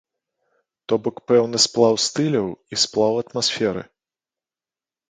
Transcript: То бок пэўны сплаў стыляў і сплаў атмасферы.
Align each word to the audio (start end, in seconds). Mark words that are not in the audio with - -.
То 0.91 0.97
бок 1.07 1.17
пэўны 1.31 1.57
сплаў 1.67 1.95
стыляў 2.07 2.49
і 2.55 2.75
сплаў 2.87 3.13
атмасферы. 3.25 3.89